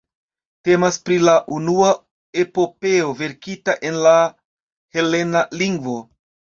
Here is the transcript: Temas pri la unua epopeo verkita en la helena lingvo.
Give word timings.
Temas 0.69 0.97
pri 1.09 1.17
la 1.27 1.35
unua 1.57 1.91
epopeo 2.45 3.13
verkita 3.23 3.79
en 3.93 4.03
la 4.09 4.17
helena 4.97 5.49
lingvo. 5.65 6.01